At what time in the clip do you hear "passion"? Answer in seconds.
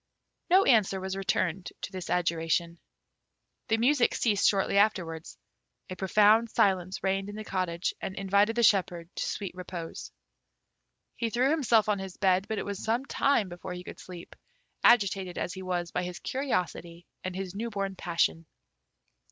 17.95-18.47